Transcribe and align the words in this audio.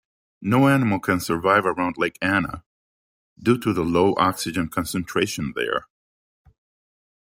No 0.41 0.67
animal 0.67 0.99
can 0.99 1.19
survive 1.19 1.63
around 1.63 1.95
Lake 1.95 2.17
Ana 2.23 2.63
due 3.39 3.59
to 3.59 3.71
the 3.71 3.83
low 3.83 4.15
oxygen 4.17 4.67
concentration 4.67 5.53
there. 5.55 5.85